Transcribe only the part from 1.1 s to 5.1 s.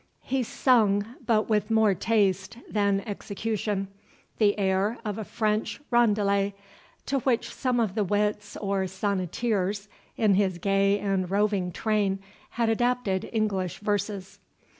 but with more taste than execution, the air